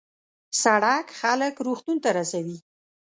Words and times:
سړک 0.61 1.05
خلک 1.19 1.53
روغتون 1.65 1.97
ته 2.03 2.09
رسوي. 2.17 2.57